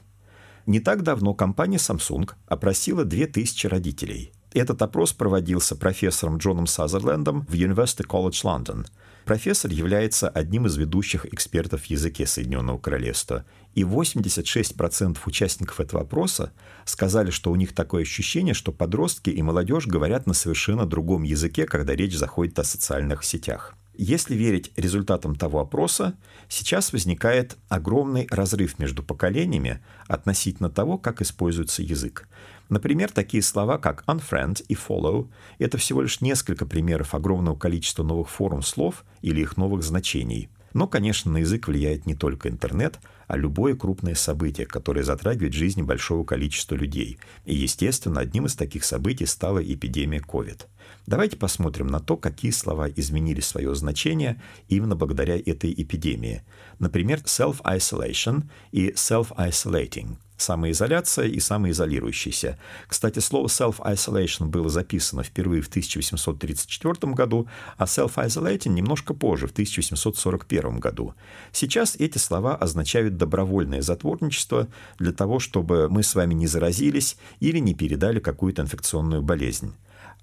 Не 0.66 0.78
так 0.78 1.02
давно 1.02 1.34
компания 1.34 1.78
Samsung 1.78 2.30
опросила 2.46 3.04
2000 3.04 3.66
родителей. 3.66 4.31
Этот 4.54 4.82
опрос 4.82 5.12
проводился 5.12 5.76
профессором 5.76 6.36
Джоном 6.36 6.66
Сазерлендом 6.66 7.46
в 7.48 7.54
University 7.54 8.06
College 8.06 8.42
London– 8.44 8.86
Профессор 9.24 9.70
является 9.70 10.28
одним 10.28 10.66
из 10.66 10.76
ведущих 10.76 11.26
экспертов 11.32 11.82
в 11.82 11.86
языке 11.86 12.26
Соединенного 12.26 12.78
Королевства, 12.78 13.44
и 13.74 13.82
86% 13.82 15.18
участников 15.26 15.80
этого 15.80 16.02
опроса 16.02 16.52
сказали, 16.84 17.30
что 17.30 17.52
у 17.52 17.56
них 17.56 17.72
такое 17.72 18.02
ощущение, 18.02 18.52
что 18.52 18.72
подростки 18.72 19.30
и 19.30 19.40
молодежь 19.42 19.86
говорят 19.86 20.26
на 20.26 20.34
совершенно 20.34 20.86
другом 20.86 21.22
языке, 21.22 21.66
когда 21.66 21.94
речь 21.94 22.16
заходит 22.16 22.58
о 22.58 22.64
социальных 22.64 23.22
сетях. 23.22 23.74
Если 23.94 24.34
верить 24.34 24.72
результатам 24.76 25.36
того 25.36 25.60
опроса, 25.60 26.14
сейчас 26.48 26.92
возникает 26.92 27.58
огромный 27.68 28.26
разрыв 28.30 28.78
между 28.78 29.02
поколениями 29.02 29.84
относительно 30.08 30.70
того, 30.70 30.96
как 30.96 31.20
используется 31.20 31.82
язык. 31.82 32.26
Например, 32.72 33.12
такие 33.12 33.42
слова, 33.42 33.76
как 33.76 34.02
unfriend 34.06 34.64
и 34.66 34.74
follow— 34.74 35.28
это 35.58 35.76
всего 35.76 36.00
лишь 36.00 36.22
несколько 36.22 36.64
примеров 36.64 37.14
огромного 37.14 37.54
количества 37.54 38.02
новых 38.02 38.30
форм 38.30 38.62
слов 38.62 39.04
или 39.20 39.42
их 39.42 39.58
новых 39.58 39.82
значений. 39.82 40.48
Но, 40.72 40.86
конечно, 40.86 41.30
на 41.30 41.36
язык 41.36 41.68
влияет 41.68 42.06
не 42.06 42.14
только 42.14 42.48
интернет, 42.48 42.98
а 43.26 43.36
любое 43.36 43.76
крупное 43.76 44.14
событие, 44.14 44.66
которое 44.66 45.02
затрагивает 45.02 45.52
жизни 45.52 45.82
большого 45.82 46.24
количества 46.24 46.74
людей. 46.74 47.18
И, 47.44 47.54
естественно, 47.54 48.22
одним 48.22 48.46
из 48.46 48.56
таких 48.56 48.84
событий 48.84 49.26
стала 49.26 49.62
эпидемия 49.62 50.20
COVID. 50.26 50.62
Давайте 51.06 51.36
посмотрим 51.36 51.88
на 51.88 52.00
то, 52.00 52.16
какие 52.16 52.52
слова 52.52 52.88
изменили 52.88 53.40
свое 53.40 53.74
значение 53.74 54.40
именно 54.70 54.96
благодаря 54.96 55.36
этой 55.36 55.74
эпидемии. 55.76 56.40
Например, 56.78 57.18
self-isolation 57.18 58.44
и 58.70 58.92
self-isolating– 58.92 60.16
самоизоляция 60.42 61.26
и 61.26 61.40
самоизолирующийся. 61.40 62.58
Кстати, 62.88 63.20
слово 63.20 63.46
self-isolation 63.46 64.46
было 64.46 64.68
записано 64.68 65.22
впервые 65.22 65.62
в 65.62 65.68
1834 65.68 67.12
году, 67.14 67.48
а 67.76 67.84
self-isolating 67.84 68.70
немножко 68.70 69.14
позже, 69.14 69.46
в 69.46 69.52
1841 69.52 70.80
году. 70.80 71.14
Сейчас 71.52 71.96
эти 71.96 72.18
слова 72.18 72.56
означают 72.56 73.16
добровольное 73.16 73.82
затворничество 73.82 74.68
для 74.98 75.12
того, 75.12 75.38
чтобы 75.38 75.88
мы 75.88 76.02
с 76.02 76.14
вами 76.14 76.34
не 76.34 76.46
заразились 76.46 77.16
или 77.40 77.58
не 77.58 77.74
передали 77.74 78.20
какую-то 78.20 78.62
инфекционную 78.62 79.22
болезнь. 79.22 79.74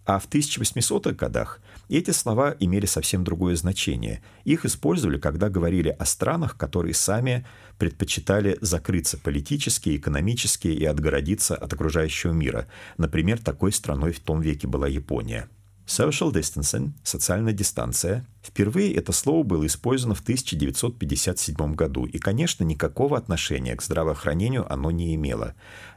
А 0.09 0.17
в 0.17 0.27
1800-х 0.27 1.11
годах 1.11 1.61
эти 1.87 2.09
слова 2.09 2.55
имели 2.59 2.87
совсем 2.87 3.23
другое 3.23 3.55
значение. 3.55 4.23
Их 4.43 4.65
использовали, 4.65 5.19
когда 5.19 5.49
говорили 5.49 5.89
о 5.89 6.03
странах, 6.03 6.57
которые 6.57 6.95
сами 6.95 7.45
предпочитали 7.77 8.57
закрыться 8.59 9.19
политически, 9.19 9.95
экономически 9.95 10.67
и 10.67 10.83
отгородиться 10.83 11.55
от 11.55 11.71
окружающего 11.73 12.31
мира. 12.31 12.67
Например, 12.97 13.37
такой 13.37 13.71
страной 13.71 14.11
в 14.11 14.19
том 14.19 14.41
веке 14.41 14.67
была 14.67 14.87
Япония. 14.87 15.47
Social 15.89 16.31
distancing– 16.31 16.91
социальная 17.03 17.51
дистанция. 17.51 18.23
Впервые 18.43 18.93
это 18.93 19.11
слово 19.11 19.41
было 19.41 19.65
использовано 19.65 20.13
в 20.13 20.21
1957 20.21 21.73
году, 21.73 22.05
и, 22.05 22.19
конечно, 22.19 22.63
никакого 22.63 23.17
отношения 23.17 23.75
к 23.75 23.81
здравоохранению 23.81 24.71
оно 24.71 24.91
не 24.91 25.15
имело. 25.15 25.55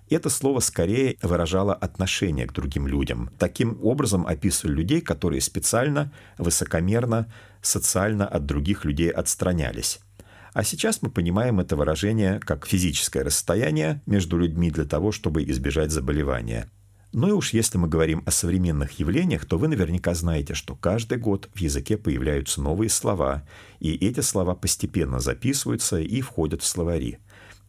Это 0.09 0.31
слово 0.31 0.61
скорее 0.61 1.19
выражало 1.21 1.75
отношение 1.75 2.47
к 2.47 2.55
другим 2.55 2.87
людям. 2.87 3.31
Таким 3.39 3.79
образом 3.83 4.27
описывали 4.27 4.77
людей, 4.77 5.03
которые 5.03 5.43
специально, 5.43 6.11
высокомерно, 6.39 7.31
социально 7.61 8.27
от 8.27 8.47
других 8.47 8.87
людей 8.87 9.11
отстранялись. 9.11 10.01
А 10.55 10.65
сейчас 10.65 11.03
мы 11.03 11.11
понимаем 11.11 11.61
это 11.61 11.77
выражение 11.77 12.41
как 12.41 12.67
физическое 12.67 13.25
расстояние 13.25 14.01
между 14.07 14.39
людьми 14.39 14.71
для 14.71 14.87
того, 14.87 15.13
чтобы 15.13 15.45
избежать 15.45 15.91
заболевания. 15.91 16.71
Ну 17.13 17.29
и 17.29 17.33
уж 17.33 17.53
если 17.53 17.77
мы 17.77 17.89
говорим 17.89 18.23
о 18.25 18.31
современных 18.31 18.99
явлениях, 18.99 19.45
то 19.45 19.59
вы 19.59 19.69
наверняка 19.69 20.15
знаете, 20.15 20.55
что 20.55 20.75
каждый 20.75 21.19
год 21.19 21.51
в 21.53 21.59
языке 21.59 21.99
появляются 21.99 22.63
новые 22.63 22.89
слова, 22.89 23.47
и 23.81 23.95
эти 23.95 24.21
слова 24.21 24.55
постепенно 24.55 25.21
записываются 25.21 26.01
и 26.01 26.23
входят 26.23 26.63
в 26.63 26.67
словари. 26.67 27.19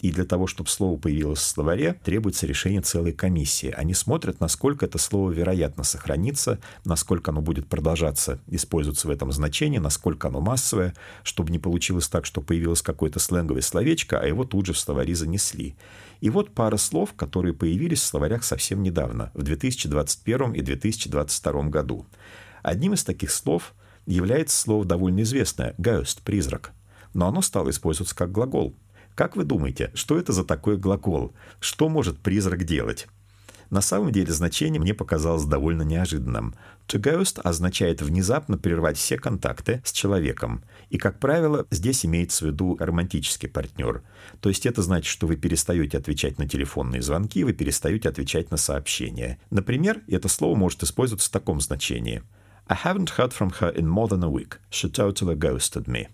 И 0.03 0.11
для 0.11 0.25
того, 0.25 0.47
чтобы 0.47 0.69
слово 0.69 0.99
появилось 0.99 1.39
в 1.39 1.43
словаре, 1.43 1.97
требуется 2.03 2.45
решение 2.45 2.81
целой 2.81 3.13
комиссии. 3.13 3.69
Они 3.69 3.93
смотрят, 3.93 4.41
насколько 4.41 4.85
это 4.85 4.97
слово 4.97 5.31
вероятно 5.31 5.85
сохранится, 5.85 6.59
насколько 6.83 7.31
оно 7.31 7.39
будет 7.39 7.67
продолжаться 7.67 8.41
использоваться 8.47 9.07
в 9.07 9.11
этом 9.11 9.31
значении, 9.31 9.77
насколько 9.77 10.27
оно 10.27 10.41
массовое, 10.41 10.93
чтобы 11.23 11.53
не 11.53 11.57
получилось 11.57 12.09
так, 12.09 12.25
что 12.25 12.41
появилось 12.41 12.81
какое-то 12.81 13.19
сленговое 13.19 13.61
словечко, 13.61 14.19
а 14.19 14.25
его 14.27 14.43
тут 14.43 14.65
же 14.65 14.73
в 14.73 14.77
словари 14.77 15.13
занесли. 15.13 15.77
И 16.19 16.29
вот 16.29 16.53
пара 16.53 16.75
слов, 16.75 17.13
которые 17.13 17.53
появились 17.53 18.01
в 18.01 18.05
словарях 18.05 18.43
совсем 18.43 18.83
недавно, 18.83 19.31
в 19.33 19.43
2021 19.43 20.51
и 20.51 20.61
2022 20.61 21.63
году. 21.69 22.05
Одним 22.61 22.93
из 22.93 23.05
таких 23.05 23.31
слов 23.31 23.73
является 24.05 24.57
слово 24.57 24.83
довольно 24.83 25.21
известное 25.21 25.75
«ghost»— 25.77 26.19
«призрак». 26.25 26.73
Но 27.13 27.27
оно 27.27 27.41
стало 27.41 27.69
использоваться 27.69 28.15
как 28.15 28.33
глагол. 28.33 28.75
Как 29.15 29.35
вы 29.35 29.43
думаете, 29.43 29.91
что 29.93 30.17
это 30.17 30.33
за 30.33 30.43
такой 30.43 30.77
глагол? 30.77 31.33
Что 31.59 31.89
может 31.89 32.19
призрак 32.19 32.63
делать? 32.63 33.07
На 33.69 33.81
самом 33.81 34.11
деле 34.11 34.31
значение 34.31 34.79
мне 34.79 34.93
показалось 34.93 35.45
довольно 35.45 35.81
неожиданным. 35.81 36.53
To 36.87 37.01
ghost 37.01 37.41
означает 37.41 38.03
внезапно 38.03 38.57
прервать 38.57 38.97
все 38.97 39.17
контакты 39.17 39.81
с 39.83 39.91
человеком. 39.91 40.63
И, 40.91 40.97
как 40.97 41.19
правило, 41.19 41.65
здесь 41.71 42.05
имеется 42.05 42.45
в 42.45 42.47
виду 42.49 42.77
романтический 42.79 43.49
партнер. 43.49 44.03
То 44.41 44.49
есть 44.49 44.67
это 44.67 44.83
значит, 44.83 45.07
что 45.07 45.25
вы 45.25 45.37
перестаете 45.37 45.97
отвечать 45.97 46.37
на 46.37 46.47
телефонные 46.47 47.01
звонки, 47.01 47.43
вы 47.43 47.53
перестаете 47.53 48.09
отвечать 48.09 48.51
на 48.51 48.57
сообщения. 48.57 49.39
Например, 49.49 50.01
это 50.07 50.27
слово 50.27 50.55
может 50.55 50.83
использоваться 50.83 51.29
в 51.29 51.33
таком 51.33 51.59
значении. 51.59 52.21
I 52.67 52.77
haven't 52.77 53.17
heard 53.17 53.33
from 53.33 53.51
her 53.59 53.75
in 53.75 53.87
more 53.87 54.07
than 54.07 54.23
a 54.23 54.29
week. 54.29 54.59
She 54.69 54.87
totally 54.87 55.35
ghosted 55.35 55.87
me. 55.87 56.09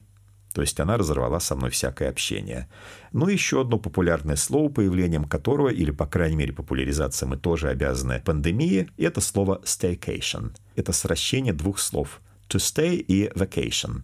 То 0.53 0.61
есть 0.61 0.79
она 0.79 0.97
разорвала 0.97 1.39
со 1.39 1.55
мной 1.55 1.69
всякое 1.69 2.09
общение. 2.09 2.67
Ну 3.11 3.27
и 3.27 3.33
еще 3.33 3.61
одно 3.61 3.77
популярное 3.77 4.35
слово, 4.35 4.69
появлением 4.69 5.25
которого, 5.25 5.69
или, 5.69 5.91
по 5.91 6.07
крайней 6.07 6.37
мере, 6.37 6.53
популяризация 6.53 7.27
мы 7.27 7.37
тоже 7.37 7.69
обязаны 7.69 8.21
пандемии, 8.25 8.89
это 8.97 9.21
слово 9.21 9.61
staycation. 9.63 10.51
Это 10.75 10.91
сращение 10.91 11.53
двух 11.53 11.79
слов 11.79 12.21
to 12.49 12.57
stay 12.57 12.95
и 12.95 13.27
vacation. 13.35 14.01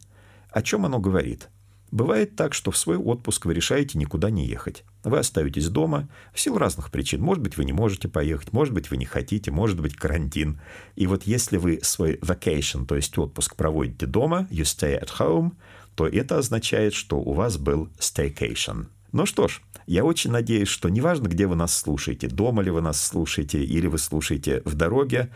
О 0.51 0.61
чем 0.61 0.85
оно 0.85 0.99
говорит? 0.99 1.49
Бывает 1.91 2.35
так, 2.35 2.53
что 2.53 2.71
в 2.71 2.77
свой 2.77 2.97
отпуск 2.97 3.45
вы 3.45 3.53
решаете 3.53 3.97
никуда 3.97 4.29
не 4.29 4.45
ехать. 4.45 4.83
Вы 5.03 5.19
остаетесь 5.19 5.69
дома 5.69 6.09
в 6.33 6.39
силу 6.39 6.57
разных 6.57 6.91
причин. 6.91 7.21
Может 7.21 7.41
быть, 7.41 7.57
вы 7.57 7.63
не 7.63 7.73
можете 7.73 8.07
поехать, 8.07 8.51
может 8.53 8.73
быть, 8.73 8.91
вы 8.91 8.97
не 8.97 9.05
хотите, 9.05 9.49
может 9.49 9.79
быть, 9.79 9.95
карантин. 9.95 10.59
И 10.95 11.07
вот 11.07 11.23
если 11.23 11.57
вы 11.57 11.79
свой 11.83 12.15
vacation, 12.17 12.85
то 12.85 12.95
есть 12.95 13.17
отпуск, 13.17 13.55
проводите 13.55 14.07
дома, 14.07 14.47
you 14.51 14.63
stay 14.63 14.99
at 15.01 15.09
home– 15.19 15.53
то 15.95 16.07
это 16.07 16.37
означает, 16.37 16.93
что 16.93 17.17
у 17.17 17.33
вас 17.33 17.57
был 17.57 17.89
staycation. 17.99 18.87
Ну 19.11 19.25
что 19.25 19.47
ж, 19.47 19.61
я 19.87 20.03
очень 20.03 20.31
надеюсь, 20.31 20.67
что 20.67 20.89
неважно, 20.89 21.27
где 21.27 21.47
вы 21.47 21.55
нас 21.55 21.75
слушаете, 21.75 22.27
дома 22.27 22.61
ли 22.61 22.71
вы 22.71 22.81
нас 22.81 23.01
слушаете 23.01 23.63
или 23.63 23.87
вы 23.87 23.97
слушаете 23.97 24.61
в 24.65 24.75
дороге, 24.75 25.29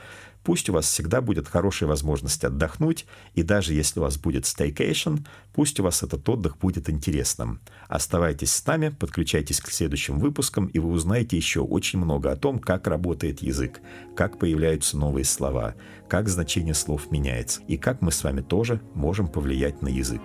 пусть 0.49 0.67
у 0.67 0.73
вас 0.73 0.87
всегда 0.87 1.21
будет 1.21 1.47
хорошая 1.47 1.87
возможность 1.87 2.43
отдохнуть, 2.43 3.05
и 3.35 3.43
даже 3.43 3.75
если 3.75 3.99
у 3.99 4.01
вас 4.01 4.17
будет 4.17 4.45
staycation, 4.45 5.19
пусть 5.53 5.79
у 5.79 5.83
вас 5.83 6.01
этот 6.01 6.27
отдых 6.27 6.57
будет 6.57 6.89
интересным. 6.89 7.59
Оставайтесь 7.87 8.51
с 8.51 8.65
нами, 8.65 8.89
подключайтесь 8.89 9.61
к 9.61 9.69
следующим 9.69 10.17
выпускам, 10.17 10.65
и 10.65 10.79
вы 10.79 10.89
узнаете 10.89 11.37
еще 11.37 11.59
очень 11.59 11.99
много 11.99 12.31
о 12.31 12.35
том, 12.35 12.57
как 12.57 12.87
работает 12.87 13.43
язык, 13.43 13.79
как 14.15 14.39
появляются 14.39 14.97
новые 14.97 15.23
слова, 15.23 15.75
как 16.07 16.27
значение 16.27 16.73
слов 16.73 17.11
меняется, 17.11 17.61
и 17.67 17.77
как 17.77 18.01
мы 18.01 18.11
с 18.11 18.23
вами 18.23 18.41
тоже 18.41 18.81
можем 18.95 19.27
повлиять 19.27 19.83
на 19.83 19.89
язык. 19.89 20.23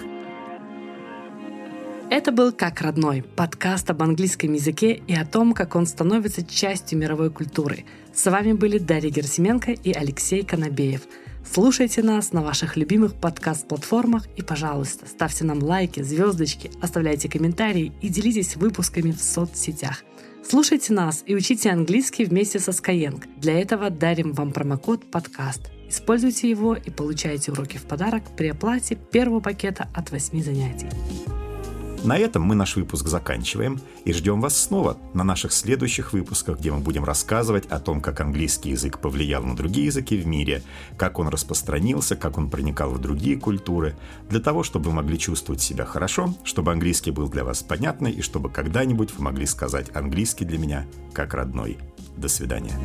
Это 2.11 2.33
был 2.33 2.53
«Как 2.53 2.81
родной»– 2.83 3.23
подкаст 3.37 3.91
об 3.91 4.03
английском 4.03 4.53
языке 4.53 5.03
и 5.07 5.15
о 5.15 5.25
том, 5.25 5.55
как 5.55 5.75
он 5.75 5.87
становится 5.87 6.45
частью 6.45 6.99
мировой 6.99 7.31
культуры. 7.31 7.85
С 8.13 8.31
вами 8.31 8.53
были 8.53 8.79
Дарья 8.79 9.11
Герсименко 9.11 9.73
и 9.73 9.93
Алексей 9.93 10.45
Конобеев. 10.45 11.03
Слушайте 11.51 12.03
нас 12.03 12.33
на 12.33 12.43
ваших 12.43 12.77
любимых 12.77 13.15
подкаст-платформах 13.15 14.27
и, 14.37 14.43
пожалуйста, 14.43 15.07
ставьте 15.07 15.45
нам 15.45 15.63
лайки, 15.63 16.03
звездочки, 16.03 16.71
оставляйте 16.81 17.29
комментарии 17.29 17.93
и 18.01 18.09
делитесь 18.09 18.57
выпусками 18.57 19.11
в 19.11 19.21
соцсетях. 19.21 20.05
Слушайте 20.47 20.93
нас 20.93 21.25
и 21.27 21.35
учите 21.35 21.71
английский 21.71 22.27
вместе 22.27 22.59
со 22.59 22.71
Skyeng. 22.71 23.25
Для 23.39 23.59
этого 23.59 23.89
дарим 23.91 24.33
вам 24.33 24.53
промокод 24.53 25.11
«Подкаст». 25.11 25.71
Используйте 25.89 26.51
его 26.51 26.75
и 26.75 26.91
получайте 26.91 27.53
уроки 27.53 27.79
в 27.79 27.85
подарок 27.85 28.25
при 28.37 28.49
оплате 28.49 28.95
первого 28.95 29.41
пакета 29.41 29.89
от 29.95 30.11
8 30.11 30.43
занятий. 30.43 30.89
На 32.05 32.19
этом 32.19 32.43
мы 32.43 32.55
наш 32.55 32.77
выпуск 32.77 33.09
заканчиваем 33.09 33.81
и 34.05 34.13
ждем 34.13 34.43
вас 34.43 34.55
снова 34.55 34.99
на 35.15 35.25
наших 35.25 35.55
следующих 35.55 36.13
выпусках, 36.13 36.59
где 36.59 36.71
мы 36.71 36.81
будем 36.81 37.03
рассказывать 37.03 37.65
о 37.67 37.81
том, 37.81 38.03
как 38.03 38.21
английский 38.21 38.71
язык 38.71 38.99
повлиял 38.99 39.43
на 39.43 39.57
другие 39.57 39.87
языки 39.87 40.19
в 40.19 40.27
мире, 40.27 40.63
как 40.99 41.19
он 41.19 41.29
распространился, 41.29 42.15
как 42.15 42.37
он 42.37 42.51
проникал 42.51 42.91
в 42.91 42.99
другие 42.99 43.39
культуры, 43.39 43.97
для 44.29 44.41
того, 44.41 44.63
чтобы 44.63 44.91
вы 44.91 44.97
могли 44.97 45.19
чувствовать 45.19 45.63
себя 45.63 45.87
хорошо, 45.87 46.35
чтобы 46.45 46.73
английский 46.73 47.11
был 47.11 47.31
для 47.31 47.43
вас 47.43 47.63
понятный 47.63 48.13
и 48.13 48.21
чтобы 48.21 48.51
когда-нибудь 48.51 49.15
вы 49.17 49.25
могли 49.25 49.47
сказать 49.47 49.87
«английский 49.97 50.45
для 50.45 50.59
меня 50.59 50.87
как 51.15 51.33
родной». 51.33 51.79
До 52.19 52.29
свидания. 52.29 52.79